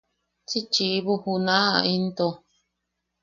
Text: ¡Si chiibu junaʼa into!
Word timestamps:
¡Si 0.49 0.59
chiibu 0.73 1.13
junaʼa 1.23 1.79
into! 1.93 2.27